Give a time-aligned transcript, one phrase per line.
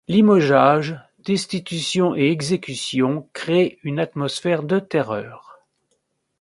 [0.07, 5.59] Limogeages, destitutions et exécutions créent une atmosphère de terreur.